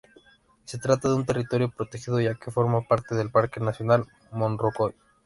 [0.65, 4.95] Se trata de una territorio protegido ya que forma parte del Parque nacional Morrocoy.